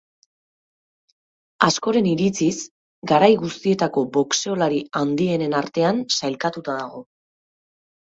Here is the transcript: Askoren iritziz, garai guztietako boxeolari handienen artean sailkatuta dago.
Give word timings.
Askoren 1.65 2.07
iritziz, 2.11 2.53
garai 3.11 3.29
guztietako 3.41 4.03
boxeolari 4.15 4.79
handienen 5.03 5.55
artean 5.61 6.01
sailkatuta 6.17 6.79
dago. 6.81 7.03